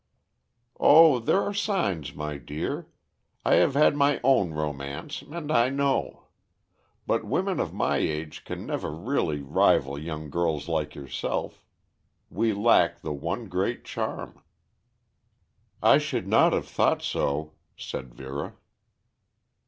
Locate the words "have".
3.61-3.75, 16.51-16.67